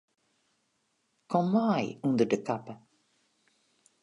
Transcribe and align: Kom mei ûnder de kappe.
Kom 1.29 1.45
mei 1.53 1.85
ûnder 2.07 2.27
de 2.31 2.37
kappe. 2.47 2.73